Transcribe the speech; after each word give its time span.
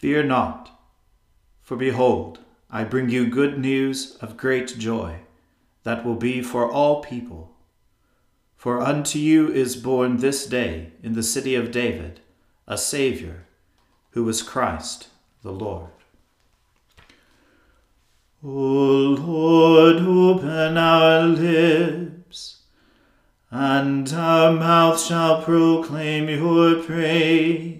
Fear 0.00 0.22
not, 0.22 0.70
for 1.60 1.76
behold, 1.76 2.38
I 2.70 2.84
bring 2.84 3.10
you 3.10 3.28
good 3.28 3.58
news 3.58 4.16
of 4.22 4.38
great 4.38 4.78
joy 4.78 5.16
that 5.82 6.06
will 6.06 6.14
be 6.14 6.40
for 6.40 6.66
all 6.72 7.02
people. 7.02 7.54
For 8.56 8.80
unto 8.80 9.18
you 9.18 9.52
is 9.52 9.76
born 9.76 10.16
this 10.16 10.46
day 10.46 10.92
in 11.02 11.12
the 11.12 11.22
city 11.22 11.54
of 11.54 11.70
David 11.70 12.20
a 12.66 12.78
Saviour, 12.78 13.44
who 14.12 14.26
is 14.30 14.40
Christ 14.40 15.08
the 15.42 15.52
Lord. 15.52 15.90
O 18.42 18.48
Lord, 18.48 19.96
open 19.96 20.78
our 20.78 21.24
lips, 21.24 22.62
and 23.50 24.10
our 24.14 24.50
mouth 24.50 24.98
shall 24.98 25.42
proclaim 25.42 26.30
your 26.30 26.82
praise. 26.82 27.79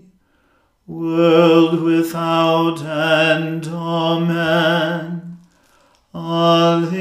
world 0.91 1.81
without 1.81 2.83
end. 2.83 3.65
Amen. 3.67 5.37
Alleluia. 6.13 6.91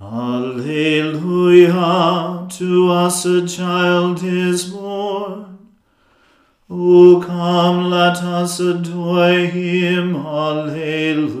Alleluia. 0.00 1.80
To 2.50 2.90
us 2.90 3.24
a 3.24 3.46
child 3.48 4.22
is 4.22 4.64
born. 4.64 5.58
O 6.68 7.22
come, 7.26 7.88
let 7.90 8.18
us 8.18 8.60
adore 8.60 9.46
him. 9.46 10.14
Alleluia. 10.16 11.40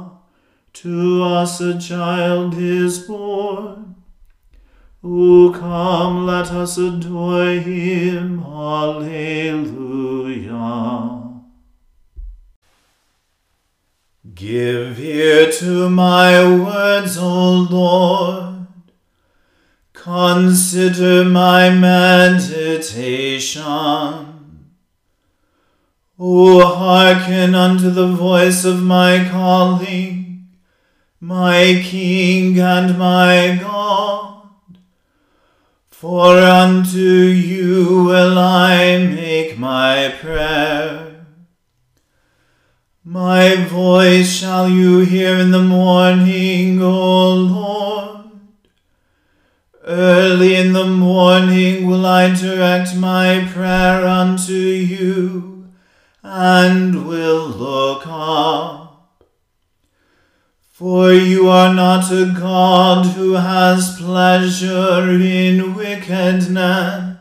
To 0.81 1.23
us 1.23 1.61
a 1.61 1.77
child 1.79 2.55
is 2.57 2.99
born. 2.99 3.95
O 5.03 5.51
come, 5.55 6.25
let 6.25 6.49
us 6.49 6.77
adore 6.79 7.51
him. 7.51 8.39
Alleluia. 8.39 9.21
Give 14.33 14.99
ear 14.99 15.51
to 15.51 15.87
my 15.87 16.43
words, 16.45 17.15
O 17.15 17.67
Lord. 17.69 18.65
Consider 19.93 21.23
my 21.25 21.69
meditation. 21.69 23.61
O 26.17 26.65
hearken 26.75 27.53
unto 27.53 27.91
the 27.91 28.07
voice 28.07 28.65
of 28.65 28.81
my 28.81 29.29
calling, 29.29 30.30
my 31.23 31.79
King 31.85 32.59
and 32.59 32.97
my 32.97 33.59
God. 33.61 34.47
For 35.91 36.35
unto 36.39 36.97
you 36.97 38.05
will 38.05 38.39
I 38.39 38.97
make 38.97 39.59
my 39.59 40.15
prayer. 40.19 41.27
My 43.03 43.55
voice 43.55 44.31
shall 44.31 44.67
you 44.67 45.01
hear 45.01 45.37
in 45.37 45.51
the 45.51 45.61
morning, 45.61 46.81
O 46.81 47.33
Lord. 47.35 48.25
Early 49.83 50.55
in 50.55 50.73
the 50.73 50.87
morning 50.87 51.85
will 51.85 52.05
I 52.07 52.33
direct 52.33 52.95
my 52.95 53.47
prayer 53.53 54.07
unto 54.07 54.53
you, 54.53 55.67
and 56.23 57.07
will 57.07 57.47
look 57.47 58.07
up. 58.07 58.80
For 60.81 61.13
you 61.13 61.47
are 61.47 61.71
not 61.75 62.11
a 62.11 62.25
God 62.25 63.05
who 63.05 63.33
has 63.33 63.97
pleasure 63.99 65.11
in 65.11 65.75
wickedness 65.75 67.11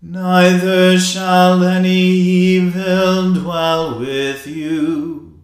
neither 0.00 1.00
shall 1.00 1.64
any 1.64 1.90
evil 1.90 3.34
dwell 3.34 3.98
with 3.98 4.46
you. 4.46 5.40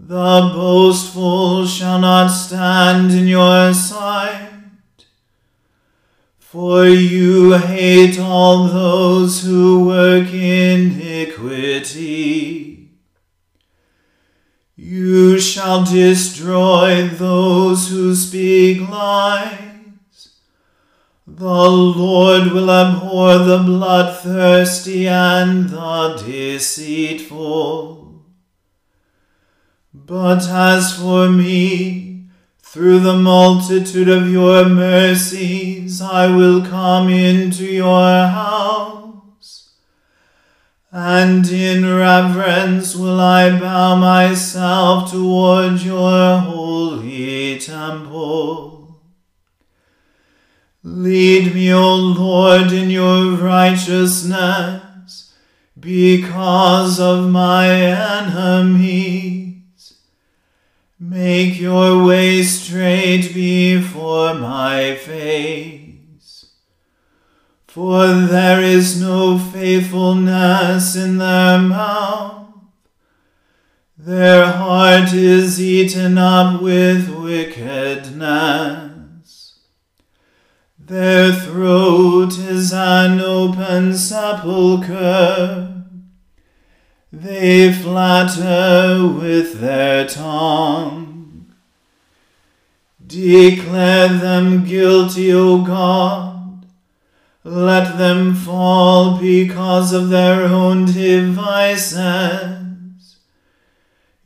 The 0.00 0.50
boastful 0.56 1.68
shall 1.68 2.00
not 2.00 2.26
stand 2.32 3.12
in 3.12 3.28
your 3.28 3.72
sight, 3.72 4.48
for 6.36 6.86
you 6.86 7.52
hate 7.52 8.18
all 8.18 8.66
those 8.66 9.44
who 9.44 9.86
work 9.86 10.34
iniquity. 10.34 11.30
You 14.90 15.38
shall 15.38 15.84
destroy 15.84 17.06
those 17.06 17.90
who 17.90 18.12
speak 18.12 18.88
lies 18.90 20.30
The 21.28 21.70
Lord 21.70 22.50
will 22.50 22.68
abhor 22.68 23.38
the 23.38 23.58
bloodthirsty 23.58 25.06
and 25.06 25.68
the 25.68 26.20
deceitful. 26.26 28.24
But 29.94 30.48
as 30.48 30.98
for 30.98 31.30
me, 31.30 32.24
through 32.58 32.98
the 32.98 33.16
multitude 33.16 34.08
of 34.08 34.28
your 34.28 34.68
mercies, 34.68 36.02
I 36.02 36.26
will 36.34 36.66
come 36.66 37.08
into 37.08 37.64
your 37.64 38.26
house, 38.26 38.99
and 40.92 41.48
in 41.48 41.86
reverence 41.94 42.96
will 42.96 43.20
I 43.20 43.58
bow 43.58 43.94
myself 43.94 45.10
toward 45.12 45.80
your 45.82 46.38
holy 46.38 47.58
temple. 47.60 48.98
Lead 50.82 51.54
me, 51.54 51.72
O 51.72 51.94
Lord, 51.94 52.72
in 52.72 52.90
your 52.90 53.32
righteousness, 53.36 55.32
because 55.78 56.98
of 56.98 57.28
my 57.30 57.68
enemies. 57.70 59.58
Make 60.98 61.60
your 61.60 62.04
way 62.04 62.42
straight 62.42 63.32
before 63.32 64.34
my 64.34 64.96
face. 64.96 65.89
For 67.72 68.08
there 68.08 68.60
is 68.60 69.00
no 69.00 69.38
faithfulness 69.38 70.96
in 70.96 71.18
their 71.18 71.56
mouth. 71.60 72.48
Their 73.96 74.46
heart 74.46 75.12
is 75.12 75.60
eaten 75.62 76.18
up 76.18 76.60
with 76.60 77.08
wickedness. 77.10 78.10
Their 80.80 81.32
throat 81.32 82.36
is 82.38 82.72
an 82.72 83.20
open 83.20 83.94
sepulchre. 83.96 85.84
They 87.12 87.72
flatter 87.72 89.06
with 89.06 89.60
their 89.60 90.08
tongue. 90.08 91.54
Declare 93.06 94.08
them 94.08 94.64
guilty, 94.64 95.32
O 95.32 95.62
God. 95.62 96.39
Let 97.42 97.96
them 97.98 98.34
fall 98.34 99.18
because 99.18 99.92
of 99.92 100.10
their 100.10 100.42
own 100.44 100.84
devices. 100.86 101.96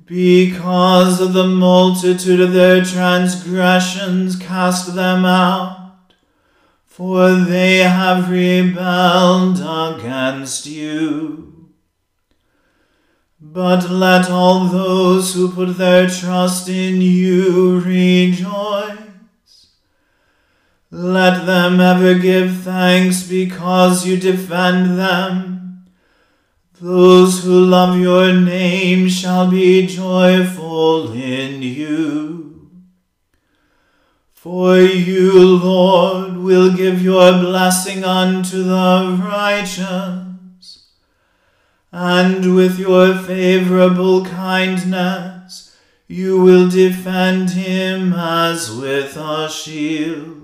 Because 0.05 1.21
of 1.21 1.33
the 1.33 1.47
multitude 1.47 2.41
of 2.41 2.53
their 2.53 2.85
transgressions, 2.85 4.37
cast 4.37 4.95
them 4.95 5.25
out 5.25 5.85
for 6.95 7.33
they 7.35 7.79
have 7.79 8.31
rebelled 8.31 9.59
against 9.59 10.65
you. 10.65 11.73
But 13.41 13.91
let 13.91 14.31
all 14.31 14.67
those 14.67 15.35
who 15.35 15.51
put 15.51 15.77
their 15.77 16.09
trust 16.09 16.69
in 16.69 17.01
you 17.01 17.81
rejoice. 17.81 19.04
Let 20.97 21.45
them 21.45 21.81
ever 21.81 22.15
give 22.15 22.59
thanks 22.59 23.25
because 23.25 24.07
you 24.07 24.17
defend 24.17 24.97
them. 24.97 25.87
Those 26.81 27.43
who 27.43 27.65
love 27.65 27.99
your 27.99 28.33
name 28.33 29.09
shall 29.09 29.51
be 29.51 29.89
joyful 29.89 31.13
in 31.13 31.63
you. 31.63 32.71
For 34.35 34.79
you, 34.79 35.57
Lord, 35.57 36.37
will 36.37 36.73
give 36.73 37.03
your 37.03 37.33
blessing 37.41 38.05
unto 38.05 38.63
the 38.63 39.19
righteous, 39.21 40.93
and 41.91 42.55
with 42.55 42.79
your 42.79 43.19
favorable 43.19 44.25
kindness 44.25 45.77
you 46.07 46.41
will 46.41 46.71
defend 46.71 47.51
him 47.51 48.13
as 48.13 48.71
with 48.71 49.17
a 49.17 49.51
shield. 49.51 50.44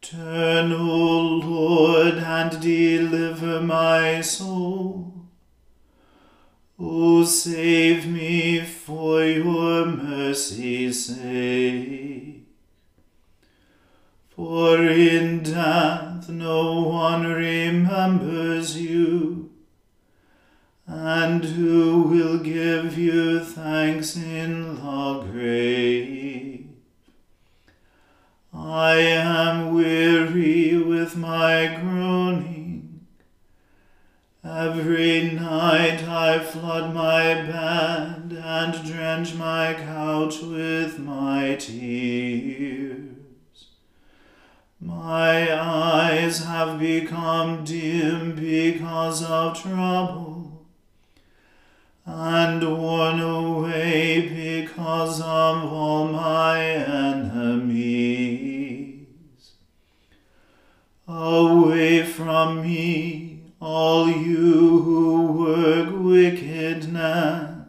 Turn, 0.00 0.72
O 0.72 1.40
Lord, 1.44 2.14
and 2.14 2.60
deliver 2.60 3.60
my 3.60 4.20
soul. 4.20 5.26
O 6.78 7.24
save 7.24 8.06
me 8.06 8.60
for 8.64 9.22
your 9.22 9.86
mercy's 9.86 11.06
sake. 11.06 12.46
For 14.30 14.82
in 14.82 15.42
death 15.42 16.28
no 16.28 16.80
one 16.80 17.26
remembers 17.26 18.80
you 18.80 19.50
and 20.86 21.44
who 21.44 22.02
will 22.02 22.38
give 22.38 22.98
you 22.98 23.38
thanks 23.38 24.16
in 24.16 24.74
the 24.74 25.22
grave? 25.30 26.19
I 28.70 28.98
am 28.98 29.74
weary 29.74 30.78
with 30.78 31.16
my 31.16 31.80
groaning. 31.82 33.04
Every 34.44 35.32
night 35.32 36.04
I 36.04 36.38
flood 36.38 36.94
my 36.94 37.34
bed 37.34 38.32
and 38.32 38.84
drench 38.86 39.34
my 39.34 39.74
couch 39.74 40.40
with 40.42 41.00
my 41.00 41.56
tears. 41.56 43.08
My 44.80 45.52
eyes 45.52 46.44
have 46.44 46.78
become 46.78 47.64
dim 47.64 48.36
because 48.36 49.24
of 49.24 49.60
trouble 49.60 50.64
and 52.06 52.78
worn 52.78 53.18
away 53.18 54.62
because 54.62 55.20
of 55.20 55.72
all 55.72 56.06
my 56.06 56.64
enemies. 56.64 57.29
Away 61.30 62.02
from 62.04 62.62
me, 62.62 63.40
all 63.60 64.10
you 64.10 64.80
who 64.82 65.30
work 65.32 65.88
wickedness, 65.92 67.68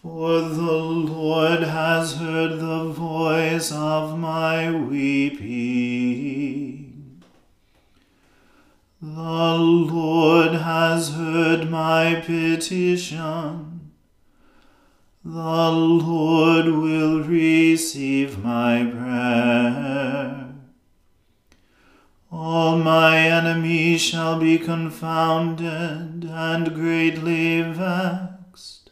for 0.00 0.40
the 0.40 0.78
Lord 1.12 1.62
has 1.62 2.14
heard 2.14 2.60
the 2.60 2.84
voice 2.84 3.72
of 3.72 4.16
my 4.16 4.70
weeping. 4.70 5.98
The 9.02 9.58
Lord 9.58 10.52
has 10.52 11.14
heard 11.14 11.68
my 11.68 12.22
petition. 12.24 13.90
The 15.24 15.70
Lord 15.72 16.66
will 16.66 17.24
receive 17.24 18.38
my 18.44 18.84
prayer. 18.84 20.07
Enemy 23.48 23.96
shall 23.96 24.38
be 24.38 24.58
confounded 24.58 26.24
and 26.24 26.74
greatly 26.74 27.62
vexed. 27.62 28.90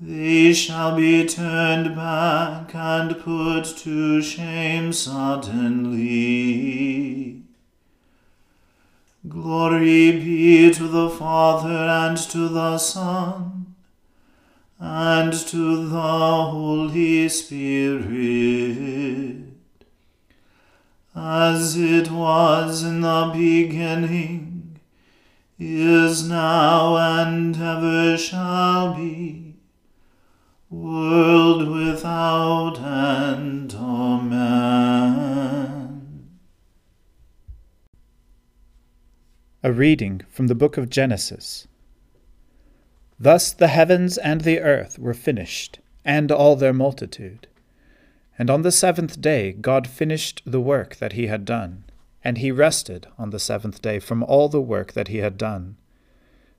They 0.00 0.52
shall 0.52 0.94
be 0.96 1.26
turned 1.26 1.96
back 1.96 2.72
and 2.74 3.18
put 3.18 3.64
to 3.78 4.22
shame 4.22 4.92
suddenly. 4.92 6.42
Glory 9.28 10.12
be 10.12 10.72
to 10.74 10.86
the 10.86 11.10
Father 11.10 11.68
and 11.68 12.16
to 12.16 12.48
the 12.48 12.78
Son 12.78 13.74
and 14.78 15.32
to 15.32 15.88
the 15.88 16.00
Holy 16.00 17.28
Spirit 17.28 18.12
as 21.14 21.76
it 21.76 22.10
was 22.10 22.82
in 22.82 23.02
the 23.02 23.30
beginning, 23.34 24.80
is 25.58 26.26
now, 26.28 26.96
and 26.96 27.54
ever 27.56 28.16
shall 28.16 28.94
be, 28.94 29.56
world 30.70 31.68
without 31.68 32.80
end. 32.80 33.74
Amen. 33.74 34.72
A 39.62 39.70
reading 39.70 40.22
from 40.28 40.48
the 40.48 40.54
book 40.56 40.76
of 40.76 40.90
Genesis. 40.90 41.68
Thus 43.20 43.52
the 43.52 43.68
heavens 43.68 44.18
and 44.18 44.40
the 44.40 44.58
earth 44.60 44.98
were 44.98 45.14
finished, 45.14 45.78
and 46.04 46.32
all 46.32 46.56
their 46.56 46.72
multitude. 46.72 47.46
And 48.38 48.48
on 48.48 48.62
the 48.62 48.72
seventh 48.72 49.20
day 49.20 49.52
God 49.52 49.86
finished 49.86 50.42
the 50.44 50.60
work 50.60 50.96
that 50.96 51.12
he 51.12 51.26
had 51.26 51.44
done, 51.44 51.84
and 52.24 52.38
he 52.38 52.50
rested 52.50 53.06
on 53.18 53.30
the 53.30 53.38
seventh 53.38 53.82
day 53.82 53.98
from 53.98 54.22
all 54.22 54.48
the 54.48 54.60
work 54.60 54.92
that 54.92 55.08
he 55.08 55.18
had 55.18 55.36
done. 55.36 55.76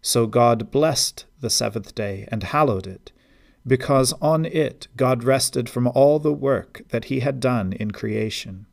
So 0.01 0.27
God 0.27 0.69
blessed 0.69 1.25
the 1.39 1.49
seventh 1.49 1.95
day 1.95 2.27
and 2.29 2.43
hallowed 2.43 2.85
it, 2.85 3.11
because 3.65 4.13
on 4.21 4.45
it 4.45 4.87
God 4.97 5.23
rested 5.23 5.69
from 5.69 5.87
all 5.87 6.19
the 6.19 6.33
work 6.33 6.81
that 6.89 7.05
he 7.05 7.21
had 7.21 7.39
done 7.39 7.73
in 7.73 7.91
creation. 7.91 8.65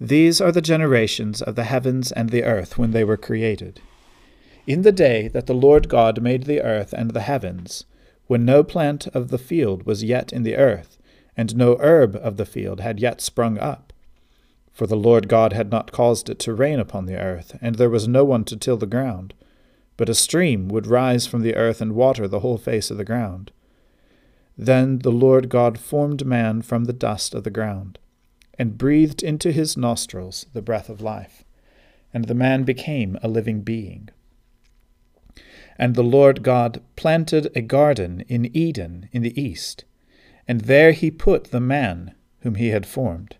These 0.00 0.40
are 0.40 0.52
the 0.52 0.60
generations 0.60 1.40
of 1.40 1.54
the 1.54 1.64
heavens 1.64 2.12
and 2.12 2.30
the 2.30 2.44
earth 2.44 2.76
when 2.76 2.90
they 2.90 3.04
were 3.04 3.16
created. 3.16 3.80
In 4.66 4.82
the 4.82 4.92
day 4.92 5.28
that 5.28 5.46
the 5.46 5.54
Lord 5.54 5.88
God 5.88 6.20
made 6.20 6.42
the 6.42 6.60
earth 6.60 6.92
and 6.92 7.12
the 7.12 7.20
heavens, 7.20 7.84
when 8.26 8.44
no 8.44 8.64
plant 8.64 9.06
of 9.08 9.28
the 9.28 9.38
field 9.38 9.84
was 9.84 10.02
yet 10.02 10.32
in 10.32 10.42
the 10.42 10.56
earth, 10.56 10.95
and 11.36 11.56
no 11.56 11.76
herb 11.80 12.16
of 12.16 12.36
the 12.36 12.46
field 12.46 12.80
had 12.80 12.98
yet 12.98 13.20
sprung 13.20 13.58
up. 13.58 13.92
For 14.76 14.86
the 14.86 14.96
Lord 14.96 15.28
God 15.28 15.52
had 15.52 15.70
not 15.70 15.90
caused 15.90 16.28
it 16.28 16.38
to 16.40 16.54
rain 16.54 16.78
upon 16.78 17.06
the 17.06 17.18
earth, 17.18 17.56
and 17.62 17.76
there 17.76 17.88
was 17.88 18.06
no 18.06 18.24
one 18.24 18.44
to 18.44 18.56
till 18.56 18.76
the 18.76 18.86
ground. 18.86 19.32
But 19.96 20.10
a 20.10 20.14
stream 20.14 20.68
would 20.68 20.86
rise 20.86 21.26
from 21.26 21.40
the 21.40 21.56
earth 21.56 21.80
and 21.80 21.94
water 21.94 22.28
the 22.28 22.40
whole 22.40 22.58
face 22.58 22.90
of 22.90 22.98
the 22.98 23.04
ground. 23.04 23.52
Then 24.58 24.98
the 24.98 25.10
Lord 25.10 25.48
God 25.48 25.78
formed 25.78 26.26
man 26.26 26.60
from 26.60 26.84
the 26.84 26.92
dust 26.92 27.34
of 27.34 27.44
the 27.44 27.50
ground, 27.50 27.98
and 28.58 28.76
breathed 28.76 29.22
into 29.22 29.50
his 29.50 29.78
nostrils 29.78 30.44
the 30.52 30.60
breath 30.60 30.90
of 30.90 31.00
life, 31.00 31.42
and 32.12 32.26
the 32.26 32.34
man 32.34 32.64
became 32.64 33.18
a 33.22 33.28
living 33.28 33.62
being. 33.62 34.10
And 35.78 35.94
the 35.94 36.02
Lord 36.02 36.42
God 36.42 36.82
planted 36.96 37.50
a 37.54 37.62
garden 37.62 38.24
in 38.28 38.54
Eden 38.54 39.08
in 39.10 39.22
the 39.22 39.38
east 39.40 39.85
and 40.48 40.62
there 40.62 40.92
he 40.92 41.10
put 41.10 41.44
the 41.44 41.60
man 41.60 42.14
whom 42.40 42.54
he 42.56 42.68
had 42.68 42.86
formed. 42.86 43.36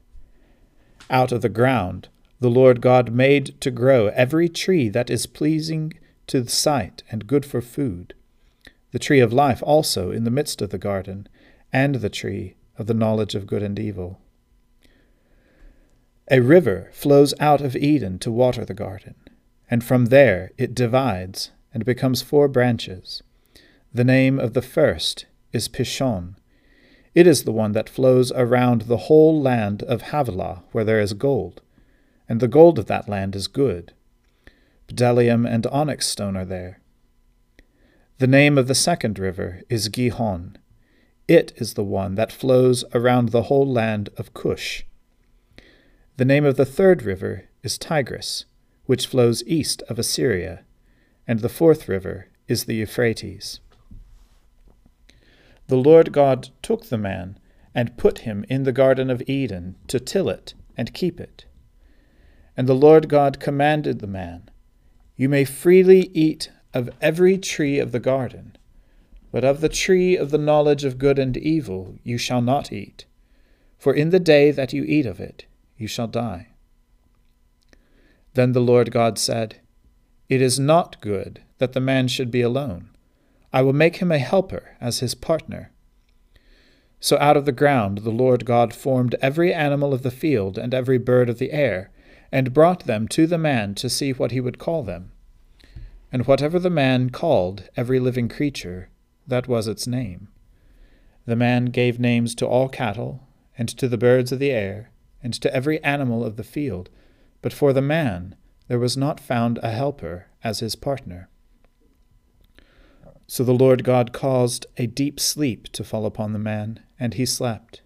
Out 1.10 1.32
of 1.32 1.42
the 1.42 1.48
ground 1.48 2.08
the 2.40 2.50
Lord 2.50 2.80
God 2.80 3.12
made 3.12 3.58
to 3.60 3.70
grow 3.70 4.08
every 4.08 4.48
tree 4.48 4.88
that 4.90 5.10
is 5.10 5.26
pleasing 5.26 5.94
to 6.26 6.42
the 6.42 6.50
sight 6.50 7.02
and 7.10 7.26
good 7.26 7.46
for 7.46 7.62
food, 7.62 8.14
the 8.92 8.98
tree 8.98 9.20
of 9.20 9.32
life 9.32 9.62
also 9.62 10.10
in 10.10 10.25
the 10.25 10.30
midst 10.30 10.60
of 10.60 10.70
the 10.70 10.78
garden, 10.78 11.28
and 11.72 11.96
the 11.96 12.10
tree 12.10 12.56
of 12.78 12.86
the 12.86 12.94
knowledge 12.94 13.34
of 13.34 13.46
good 13.46 13.62
and 13.62 13.78
evil. 13.78 14.20
A 16.30 16.40
river 16.40 16.90
flows 16.92 17.32
out 17.38 17.60
of 17.60 17.76
Eden 17.76 18.18
to 18.20 18.30
water 18.30 18.64
the 18.64 18.75
garden, 18.75 19.14
and 19.70 19.84
from 19.84 20.06
there 20.06 20.50
it 20.58 20.75
divides 20.75 21.50
and 21.72 21.84
becomes 21.84 22.22
four 22.22 22.48
branches. 22.48 23.22
The 23.92 24.04
name 24.04 24.38
of 24.38 24.54
the 24.54 24.62
first 24.62 25.26
is 25.52 25.68
Pishon 25.68 26.36
it 27.16 27.26
is 27.26 27.44
the 27.44 27.52
one 27.52 27.73
that 27.73 27.88
flows 27.88 28.30
around 28.32 28.82
the 28.82 29.08
whole 29.08 29.40
land 29.40 29.82
of 29.85 30.02
Havilah, 30.02 30.62
where 30.73 30.85
there 30.85 31.00
is 31.00 31.14
gold, 31.14 31.62
and 32.28 32.40
the 32.40 32.46
gold 32.46 32.78
of 32.78 32.87
that 32.87 33.08
land 33.08 33.35
is 33.35 33.49
good. 33.49 33.94
Bdellium 34.87 35.49
and 35.50 35.66
onyx 35.68 36.06
stone 36.06 36.37
are 36.37 36.44
there. 36.44 36.78
The 38.18 38.26
name 38.26 38.58
of 38.58 38.68
the 38.68 38.75
second 38.75 39.18
river 39.18 39.62
is 39.70 39.88
Gihon. 39.88 40.58
It 41.26 41.54
is 41.56 41.73
the 41.73 41.82
one 41.82 42.16
that 42.16 42.32
flows 42.32 42.85
around 42.92 43.30
the 43.30 43.44
whole 43.44 43.66
land 43.66 44.11
of 44.18 44.35
Cush. 44.35 44.85
The 46.18 46.26
name 46.26 46.44
of 46.44 46.58
the 46.58 46.66
third 46.66 47.02
river 47.02 47.44
is 47.62 47.78
Tigris, 47.78 48.44
which 48.85 49.06
flows 49.06 49.42
east 49.46 49.82
of 49.88 49.99
Assyria, 49.99 50.64
and 51.26 51.40
the 51.40 51.49
fourth 51.49 51.88
river 51.88 52.28
is 52.46 52.64
the 52.64 52.75
Euphrates 52.75 53.61
the 55.68 55.76
Lord 55.76 56.12
God 56.12 56.50
took 56.62 56.87
the 56.87 56.99
man 56.99 57.38
and 57.75 57.96
put 57.96 58.20
him 58.20 58.44
in 58.49 58.62
the 58.62 58.73
Garden 58.73 59.11
of 59.11 59.23
Eden 59.26 59.76
to 59.88 59.99
till 59.99 60.28
it 60.28 60.54
and 60.76 60.94
keep 60.94 61.20
it. 61.20 61.44
And 62.56 62.68
the 62.68 62.75
Lord 62.75 63.08
God 63.08 63.40
commanded 63.40 63.99
the 63.99 64.06
man, 64.06 64.49
You 65.16 65.28
may 65.28 65.44
freely 65.44 66.11
eat 66.14 66.50
of 66.73 66.90
every 67.00 67.37
tree 67.37 67.78
of 67.78 67.92
the 67.92 68.00
garden, 68.00 68.56
but 69.30 69.44
of 69.44 69.61
the 69.61 69.68
tree 69.68 70.16
of 70.16 70.30
the 70.30 70.38
knowledge 70.38 70.85
of 70.85 70.99
good 70.99 71.18
and 71.18 71.37
evil 71.37 71.96
you 72.02 72.16
shall 72.16 72.40
not 72.40 72.73
eat, 72.73 73.04
for 73.78 73.92
in 73.92 74.11
the 74.11 74.20
day 74.20 74.50
that 74.50 74.73
you 74.73 74.85
eat 74.85 75.04
of 75.04 75.20
it 75.20 75.46
you 75.76 75.87
shall 75.87 76.06
die. 76.06 76.49
Then 78.35 78.52
the 78.52 78.61
Lord 78.61 78.90
God 78.90 79.18
said, 79.18 79.56
It 80.28 80.40
is 80.40 80.58
not 80.58 81.00
good 81.00 81.42
that 81.58 81.73
the 81.73 81.80
man 81.80 82.08
should 82.08 82.30
be 82.30 82.42
alone. 82.42 82.90
I 83.56 83.62
will 83.62 83.72
make 83.72 83.96
him 83.96 84.12
a 84.12 84.18
helper 84.18 84.76
as 84.82 85.00
his 85.00 85.14
partner. 85.14 85.72
So 87.00 87.16
out 87.16 87.38
of 87.38 87.46
the 87.46 87.52
ground 87.52 88.00
the 88.00 88.10
Lord 88.10 88.44
God 88.44 88.75
formed 88.75 89.14
every 89.22 89.50
animal 89.50 89.94
of 89.94 90.02
the 90.02 90.10
field 90.10 90.58
and 90.58 90.75
every 90.75 90.98
bird 90.98 91.30
of 91.30 91.38
the 91.38 91.52
air, 91.52 91.90
and 92.30 92.52
brought 92.52 92.84
them 92.84 93.08
to 93.08 93.26
the 93.26 93.38
man 93.38 93.75
to 93.76 93.88
see 93.88 94.12
what 94.12 94.30
he 94.30 94.42
would 94.42 94.58
call 94.58 94.82
them. 94.82 95.10
And 96.12 96.26
whatever 96.26 96.58
the 96.58 96.68
man 96.68 97.08
called 97.08 97.70
every 97.78 97.98
living 97.98 98.28
creature, 98.28 98.90
that 99.26 99.48
was 99.48 99.68
its 99.68 99.86
name. 99.86 100.28
The 101.25 101.34
man 101.34 101.64
gave 101.66 101.98
names 101.98 102.34
to 102.34 102.46
all 102.46 102.68
cattle, 102.68 103.26
and 103.56 103.70
to 103.70 103.88
the 103.88 103.96
birds 103.96 104.32
of 104.32 104.38
the 104.38 104.50
air, 104.50 104.90
and 105.22 105.32
to 105.32 105.54
every 105.54 105.82
animal 105.82 106.26
of 106.26 106.36
the 106.36 106.44
field, 106.44 106.90
but 107.40 107.54
for 107.54 107.72
the 107.72 107.80
man 107.80 108.36
there 108.68 108.78
was 108.78 108.98
not 108.98 109.18
found 109.18 109.58
a 109.62 109.70
helper 109.70 110.26
as 110.44 110.60
his 110.60 110.76
partner. 110.76 111.30
So 113.26 113.42
the 113.42 113.54
Lord 113.54 113.83
God 113.83 114.12
caused 114.12 114.66
a 114.76 114.87
deep 114.87 115.18
sleep 115.18 115.68
to 115.73 115.85
fall 115.85 116.06
upon 116.06 116.33
the 116.33 116.38
man, 116.38 116.80
and 116.99 117.14
he 117.14 117.26
slept. 117.26 117.83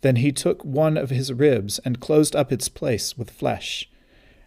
Then 0.00 0.16
he 0.16 0.32
took 0.32 0.64
one 0.64 0.96
of 0.96 1.10
his 1.10 1.32
ribs 1.32 1.78
and 1.80 2.00
closed 2.00 2.34
up 2.34 2.50
its 2.50 2.68
place 2.68 3.16
with 3.16 3.30
flesh. 3.30 3.88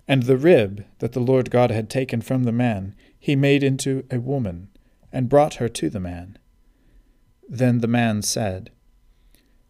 And 0.08 0.24
the 0.24 0.38
rib 0.38 0.86
that 1.00 1.14
the 1.14 1.22
Lord 1.22 1.50
God 1.50 1.72
had 1.72 1.90
taken 1.90 2.22
from 2.22 2.44
the 2.44 2.52
man 2.52 2.96
he 3.18 3.36
made 3.36 3.64
into 3.64 4.06
a 4.12 4.20
woman, 4.20 4.68
and 5.14 5.30
brought 5.30 5.56
her 5.56 5.70
to 5.70 5.90
the 5.90 6.00
man. 6.00 6.38
Then 7.48 7.80
the 7.80 7.88
man 7.88 8.22
said, 8.22 8.72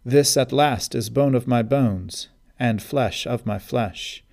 This 0.03 0.35
at 0.37 0.51
last 0.51 0.95
is 0.95 1.11
bone 1.11 1.35
of 1.35 1.47
my 1.47 1.61
bones, 1.61 2.29
and 2.57 2.81
flesh 2.81 3.27
of 3.27 3.45
my 3.45 3.59
flesh. 3.59 4.23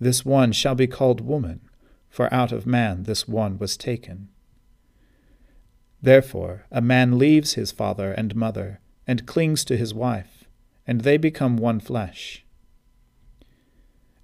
This 0.00 0.24
one 0.24 0.52
shall 0.52 0.74
be 0.74 0.86
called 0.86 1.20
woman, 1.20 1.60
for 2.08 2.32
out 2.32 2.52
of 2.52 2.66
man 2.66 3.02
this 3.02 3.28
one 3.28 3.58
was 3.58 3.76
taken. 3.76 4.28
Therefore, 6.02 6.66
a 6.72 6.82
man 6.82 7.16
leaves 7.16 7.54
his 7.54 7.70
father 7.70 8.12
and 8.12 8.34
mother, 8.34 8.80
and 9.06 9.26
clings 9.26 9.64
to 9.64 9.76
his 9.76 9.94
wife, 9.94 10.44
and 10.84 11.02
they 11.02 11.16
become 11.16 11.56
one 11.56 11.78
flesh. 11.78 12.44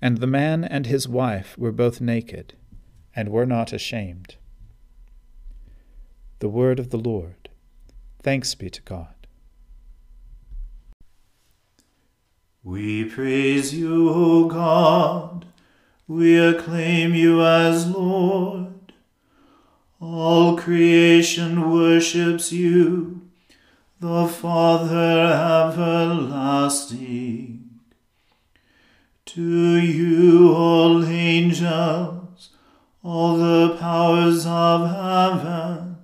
And 0.02 0.18
the 0.18 0.26
man 0.26 0.64
and 0.64 0.86
his 0.86 1.08
wife 1.08 1.56
were 1.56 1.72
both 1.72 2.00
naked, 2.00 2.54
and 3.14 3.28
were 3.28 3.46
not 3.46 3.72
ashamed. 3.72 4.36
The 6.40 6.48
word 6.48 6.80
of 6.80 6.90
the 6.90 6.98
Lord. 6.98 7.48
Thanks 8.22 8.54
be 8.56 8.70
to 8.70 8.82
God. 8.82 9.14
We 12.64 13.04
praise 13.04 13.72
you, 13.72 14.10
O 14.10 14.44
God. 14.46 15.46
We 16.06 16.38
acclaim 16.38 17.14
you 17.14 17.44
as 17.44 17.88
Lord. 17.88 18.67
All 20.00 20.56
creation 20.56 21.72
worships 21.72 22.52
you, 22.52 23.28
the 23.98 24.28
Father 24.28 25.72
everlasting. 25.72 27.00
To 29.26 29.76
you, 29.76 30.54
all 30.54 31.04
angels, 31.04 32.50
all 33.02 33.36
the 33.38 33.76
powers 33.80 34.46
of 34.46 34.88
heaven, 34.88 35.96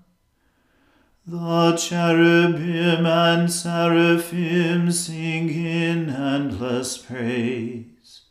the 1.25 1.77
cherubim 1.77 3.07
and 3.07 3.51
seraphim 3.51 4.91
sing 4.91 5.49
in 5.51 6.11
endless 6.11 6.99
praise. 6.99 8.23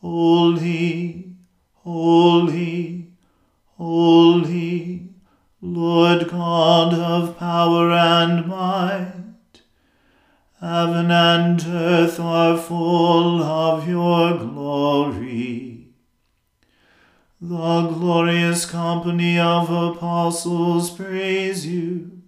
Holy, 0.00 1.32
holy, 1.74 3.11
holy, 3.82 5.08
Lord 5.60 6.28
God 6.28 6.94
of 6.94 7.36
power 7.36 7.90
and 7.90 8.46
might. 8.46 9.62
Heaven 10.60 11.10
and 11.10 11.60
earth 11.66 12.20
are 12.20 12.56
full 12.56 13.42
of 13.42 13.88
your 13.88 14.38
glory. 14.38 15.88
The 17.40 17.88
glorious 17.88 18.66
company 18.66 19.36
of 19.36 19.68
apostles 19.68 20.90
praise 20.90 21.66
you. 21.66 22.22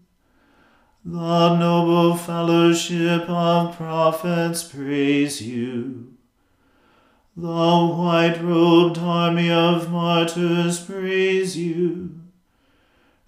The 1.05 1.57
noble 1.57 2.17
fellowship 2.17 3.29
of 3.29 3.77
prophets 3.77 4.65
praise 4.65 5.41
you. 5.41 6.14
The 7.37 7.49
white 7.49 8.41
robed 8.41 8.99
army 8.99 9.51
of 9.51 9.91
martyrs 9.91 10.79
praise 10.79 11.57
you. 11.57 12.21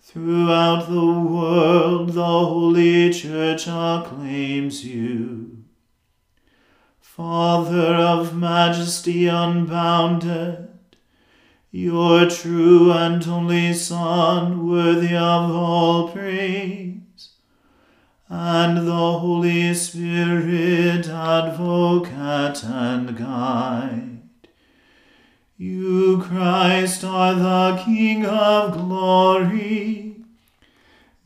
Throughout 0.00 0.88
the 0.88 1.04
world, 1.04 2.12
the 2.12 2.22
Holy 2.24 3.12
Church 3.12 3.66
acclaims 3.66 4.84
you. 4.86 5.64
Father 7.00 7.94
of 7.96 8.36
majesty 8.36 9.26
unbounded, 9.26 10.68
your 11.72 12.30
true 12.30 12.92
and 12.92 13.26
only 13.26 13.74
Son, 13.74 14.68
worthy 14.68 15.16
of 15.16 15.50
all 15.50 16.10
praise, 16.12 17.00
and 18.28 18.88
the 18.88 19.18
Holy 19.18 19.72
Spirit, 19.74 21.06
advocate 21.08 22.64
and 22.64 23.16
guide. 23.16 24.18
You, 25.56 26.22
Christ, 26.22 27.04
are 27.04 27.34
the 27.34 27.82
King 27.82 28.26
of 28.26 28.72
glory, 28.72 30.16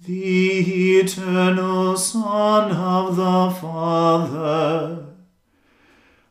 the 0.05 0.99
eternal 1.01 1.97
Son 1.97 2.71
of 2.71 3.17
the 3.17 3.51
Father. 3.61 5.07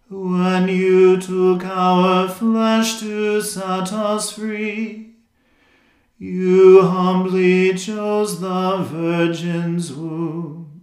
When 0.09 0.67
you 0.69 1.19
took 1.19 1.65
our 1.65 2.27
flesh 2.29 2.99
to 2.99 3.41
set 3.41 3.91
us 3.91 4.31
free, 4.31 5.08
you 6.21 6.81
humbly 6.81 7.73
chose 7.75 8.41
the 8.41 8.77
Virgin's 8.79 9.93
womb. 9.93 10.81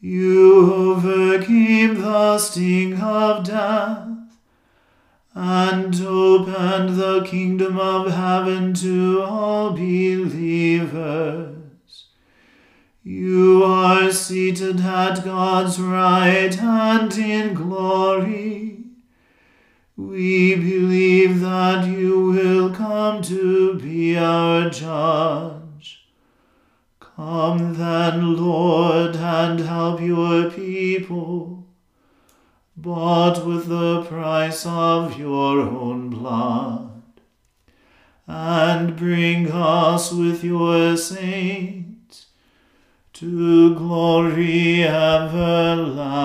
You 0.00 0.74
overcame 0.74 2.00
the 2.00 2.36
sting 2.38 3.00
of 3.00 3.44
death 3.44 4.08
and 5.32 5.94
opened 6.00 6.96
the 6.96 7.22
kingdom 7.24 7.78
of 7.78 8.12
heaven 8.12 8.74
to 8.74 9.22
all 9.22 9.70
believers. 9.70 11.54
You 13.04 13.62
are 13.62 14.10
seated 14.10 14.80
at 14.80 15.24
God's 15.24 15.80
right 15.80 16.52
hand 16.52 17.16
in 17.16 17.54
glory. 17.54 18.73
We 19.96 20.56
believe 20.56 21.38
that 21.40 21.86
you 21.86 22.30
will 22.32 22.70
come 22.74 23.22
to 23.22 23.74
be 23.78 24.18
our 24.18 24.68
judge. 24.68 26.08
Come 26.98 27.74
then, 27.74 28.36
Lord, 28.36 29.14
and 29.14 29.60
help 29.60 30.00
your 30.00 30.50
people 30.50 31.64
bought 32.76 33.46
with 33.46 33.68
the 33.68 34.02
price 34.02 34.66
of 34.66 35.16
your 35.16 35.60
own 35.60 36.10
blood, 36.10 37.02
and 38.26 38.96
bring 38.96 39.48
us 39.52 40.10
with 40.12 40.42
your 40.42 40.96
saints 40.96 42.26
to 43.12 43.76
glory 43.76 44.82
everlasting. 44.82 46.24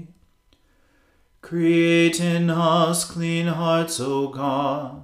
Create 1.51 2.21
in 2.21 2.49
us 2.49 3.03
clean 3.03 3.47
hearts, 3.47 3.99
O 3.99 4.29
God, 4.29 5.03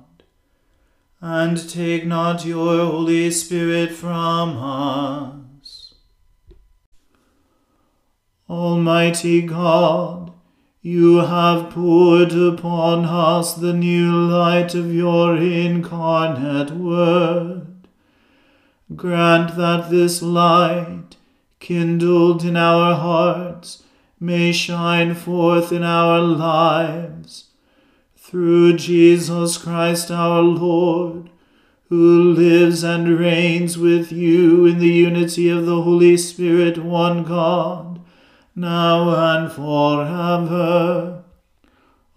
and 1.20 1.70
take 1.70 2.06
not 2.06 2.46
your 2.46 2.86
Holy 2.86 3.30
Spirit 3.32 3.92
from 3.92 4.56
us. 4.58 5.96
Almighty 8.50 9.42
God, 9.42 10.32
you 10.82 11.18
have 11.18 11.70
poured 11.70 12.32
upon 12.32 13.04
us 13.04 13.54
the 13.54 13.74
new 13.74 14.14
light 14.14 14.74
of 14.74 14.94
your 14.94 15.36
incarnate 15.36 16.72
Word. 16.72 17.90
Grant 18.96 19.58
that 19.58 19.90
this 19.90 20.22
light, 20.22 21.18
kindled 21.60 22.46
in 22.46 22.56
our 22.56 22.96
hearts, 22.96 23.84
may 24.20 24.52
shine 24.52 25.14
forth 25.14 25.72
in 25.72 25.84
our 25.84 26.20
lives. 26.20 27.46
Through 28.16 28.78
Jesus 28.78 29.58
Christ 29.58 30.12
our 30.12 30.42
Lord, 30.42 31.30
who 31.90 32.34
lives 32.34 32.84
and 32.84 33.18
reigns 33.18 33.78
with 33.78 34.12
you 34.12 34.66
in 34.66 34.80
the 34.80 34.88
unity 34.88 35.50
of 35.50 35.66
the 35.66 35.82
Holy 35.82 36.18
Spirit, 36.18 36.78
one 36.78 37.24
God 37.24 37.88
now 38.58 39.36
and 39.36 39.52
forever. 39.52 41.24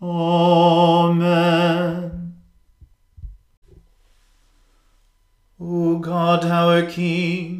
Amen. 0.03 1.61
O 5.61 5.99
God, 5.99 6.47
our 6.47 6.87
King, 6.87 7.60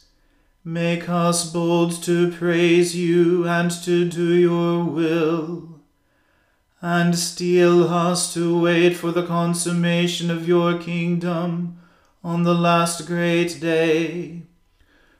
make 0.63 1.09
us 1.09 1.51
bold 1.51 2.03
to 2.03 2.31
praise 2.31 2.95
you 2.95 3.47
and 3.47 3.71
to 3.83 4.07
do 4.07 4.33
your 4.33 4.83
will, 4.83 5.79
and 6.81 7.17
steel 7.17 7.85
us 7.85 8.33
to 8.33 8.59
wait 8.59 8.95
for 8.95 9.11
the 9.11 9.25
consummation 9.25 10.29
of 10.29 10.47
your 10.47 10.77
kingdom 10.77 11.79
on 12.23 12.43
the 12.43 12.53
last 12.53 13.07
great 13.07 13.59
day. 13.59 14.43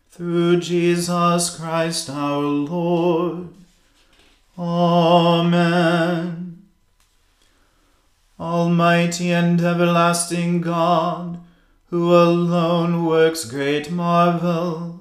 Through 0.10 0.60
Jesus 0.60 1.56
Christ 1.56 2.10
our 2.10 2.42
Lord. 2.42 3.50
Amen. 4.58 6.64
Almighty 8.40 9.32
and 9.32 9.62
everlasting 9.62 10.62
God, 10.62 11.40
who 11.90 12.14
alone 12.14 13.06
works 13.06 13.46
great 13.46 13.92
marvels, 13.92 15.01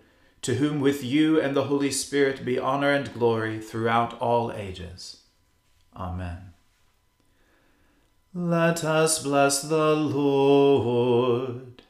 to 0.41 0.55
whom 0.55 0.79
with 0.79 1.03
you 1.03 1.39
and 1.39 1.55
the 1.55 1.65
Holy 1.65 1.91
Spirit 1.91 2.43
be 2.43 2.57
honor 2.57 2.91
and 2.91 3.13
glory 3.13 3.59
throughout 3.59 4.19
all 4.19 4.51
ages. 4.51 5.21
Amen. 5.95 6.53
Let 8.33 8.83
us 8.83 9.21
bless 9.21 9.61
the 9.61 9.95
Lord. 9.95 11.81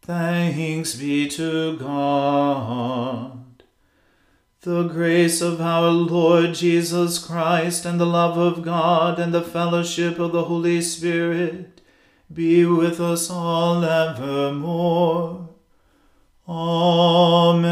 Thanks 0.00 0.94
be 0.96 1.28
to 1.28 1.76
God. 1.76 3.42
The 4.62 4.84
grace 4.84 5.40
of 5.40 5.60
our 5.60 5.90
Lord 5.90 6.54
Jesus 6.54 7.18
Christ 7.18 7.84
and 7.84 8.00
the 8.00 8.06
love 8.06 8.38
of 8.38 8.64
God 8.64 9.18
and 9.18 9.34
the 9.34 9.42
fellowship 9.42 10.18
of 10.18 10.32
the 10.32 10.44
Holy 10.44 10.80
Spirit 10.80 11.80
be 12.32 12.64
with 12.64 13.00
us 13.00 13.28
all 13.28 13.84
evermore. 13.84 15.51
Amen. 16.48 17.62